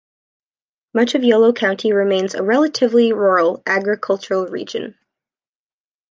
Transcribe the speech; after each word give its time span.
Much 0.95 1.13
of 1.13 1.23
Yolo 1.23 1.53
County 1.53 1.93
remains 1.93 2.33
a 2.33 2.41
relatively 2.41 3.13
rural 3.13 3.61
agricultural 3.67 4.47
region. 4.47 4.97